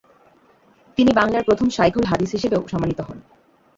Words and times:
তিনি 0.97 1.11
বাংলার 1.13 1.43
প্রথম 1.43 1.67
শায়খুল 1.69 2.05
হাদিস 2.05 2.29
হিসেবেও 2.31 2.61
সম্মানিত 2.67 2.99
হন। 3.01 3.17